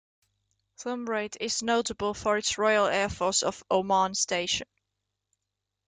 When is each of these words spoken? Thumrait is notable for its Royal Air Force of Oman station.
Thumrait 0.79 1.37
is 1.39 1.61
notable 1.61 2.15
for 2.15 2.35
its 2.35 2.57
Royal 2.57 2.87
Air 2.87 3.07
Force 3.07 3.43
of 3.43 3.63
Oman 3.69 4.15
station. 4.15 4.67